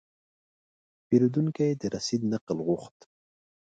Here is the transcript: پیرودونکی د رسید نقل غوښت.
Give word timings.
پیرودونکی 1.07 1.71
د 1.81 1.83
رسید 1.95 2.21
نقل 2.31 2.57
غوښت. 2.67 2.97